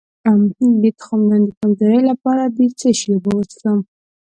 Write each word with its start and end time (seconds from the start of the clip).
د 0.81 0.83
تخمدان 0.99 1.41
د 1.45 1.49
کمزوری 1.59 2.01
لپاره 2.09 2.43
د 2.47 2.59
څه 2.79 2.89
شي 2.99 3.09
اوبه 3.13 3.31
وڅښم؟ 3.35 3.79